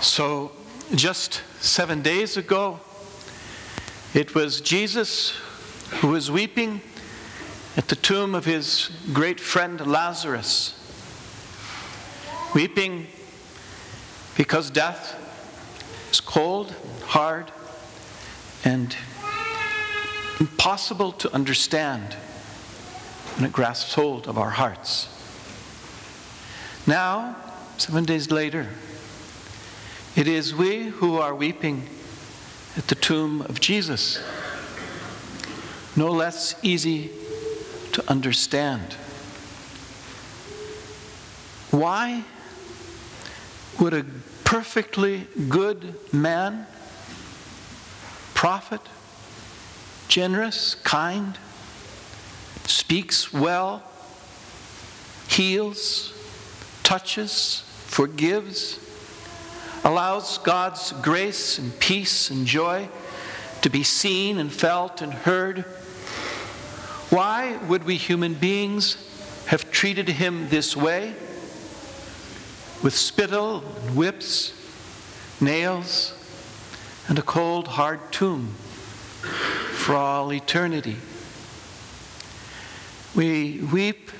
[0.00, 0.52] So,
[0.94, 2.80] just seven days ago,
[4.14, 5.32] it was Jesus
[6.00, 6.80] who was weeping
[7.76, 10.74] at the tomb of his great friend Lazarus.
[12.54, 13.08] Weeping
[14.38, 15.18] because death
[16.10, 16.74] is cold,
[17.04, 17.52] hard,
[18.64, 18.96] and
[20.40, 22.14] impossible to understand
[23.36, 25.08] when it grasps hold of our hearts.
[26.86, 27.36] Now,
[27.76, 28.66] seven days later,
[30.16, 31.84] it is we who are weeping
[32.76, 34.22] at the tomb of Jesus.
[35.96, 37.10] No less easy
[37.92, 38.94] to understand.
[41.70, 42.24] Why
[43.78, 44.04] would a
[44.44, 46.66] perfectly good man,
[48.34, 48.80] prophet,
[50.08, 51.38] generous, kind,
[52.64, 53.84] speaks well,
[55.28, 56.12] heals,
[56.82, 58.89] touches, forgives,
[59.84, 62.88] allows God's grace and peace and joy
[63.62, 65.60] to be seen and felt and heard.
[67.10, 68.96] Why would we human beings
[69.46, 71.14] have treated him this way?
[72.82, 74.52] With spittle and whips,
[75.40, 76.14] nails,
[77.08, 78.48] and a cold, hard tomb
[79.74, 80.96] for all eternity.
[83.14, 84.10] We weep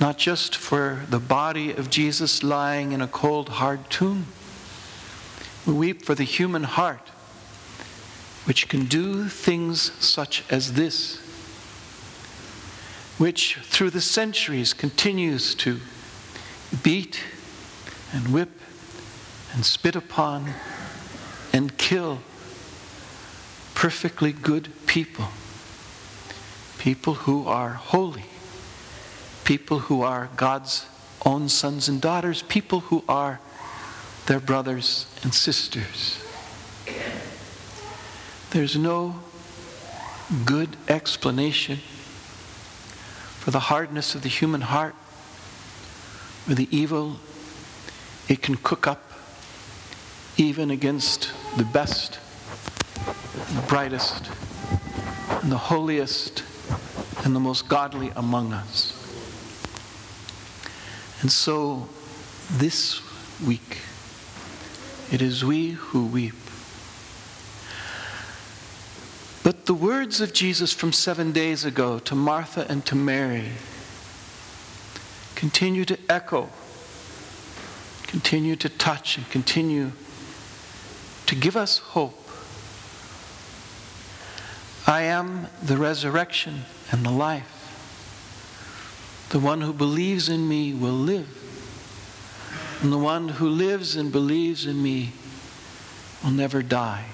[0.00, 4.26] not just for the body of Jesus lying in a cold, hard tomb.
[5.66, 7.08] We weep for the human heart,
[8.44, 11.18] which can do things such as this,
[13.18, 15.80] which through the centuries continues to
[16.82, 17.22] beat
[18.12, 18.50] and whip
[19.54, 20.52] and spit upon
[21.52, 22.18] and kill
[23.74, 25.28] perfectly good people,
[26.78, 28.24] people who are holy
[29.46, 30.86] people who are God's
[31.24, 33.38] own sons and daughters, people who are
[34.26, 36.20] their brothers and sisters.
[38.50, 39.20] There's no
[40.44, 41.76] good explanation
[43.38, 44.96] for the hardness of the human heart
[46.48, 47.18] or the evil
[48.28, 49.12] it can cook up
[50.36, 52.18] even against the best,
[53.54, 54.28] the brightest,
[55.40, 56.42] and the holiest,
[57.24, 58.95] and the most godly among us.
[61.20, 61.88] And so
[62.50, 63.00] this
[63.40, 63.78] week,
[65.10, 66.34] it is we who weep.
[69.42, 73.50] But the words of Jesus from seven days ago to Martha and to Mary
[75.36, 76.48] continue to echo,
[78.06, 79.92] continue to touch, and continue
[81.26, 82.28] to give us hope.
[84.86, 87.65] I am the resurrection and the life.
[89.30, 91.28] The one who believes in me will live.
[92.82, 95.12] And the one who lives and believes in me
[96.22, 97.06] will never die.